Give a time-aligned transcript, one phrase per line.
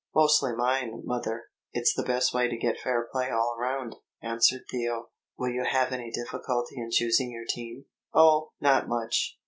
[0.15, 1.43] "Mostly mine, mother.
[1.73, 5.11] It's the best way to get fair play all round," answered Theo.
[5.37, 9.37] "Will you have any difficulty in choosing your team?" "Oh, not much.